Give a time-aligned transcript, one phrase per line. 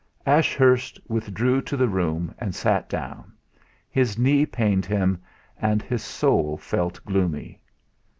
[0.25, 3.33] Ashurst withdrew into the room and sat down;
[3.87, 5.21] his knee pained him,
[5.61, 7.61] and his soul felt gloomy.